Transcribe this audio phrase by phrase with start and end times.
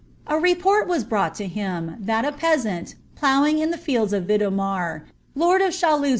[0.25, 5.01] A report ww brouebt to him, tliat a peasaat, ploughing in the fielda of Vidomw,
[5.37, 6.09] lonl of Cluiluz in